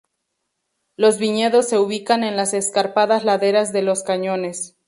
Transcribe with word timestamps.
Los 0.97 1.19
viñedos 1.19 1.69
se 1.69 1.77
ubican 1.77 2.23
en 2.23 2.35
las 2.35 2.55
escarpadas 2.55 3.23
laderas 3.23 3.71
de 3.71 3.83
los 3.83 4.01
cañones. 4.01 4.75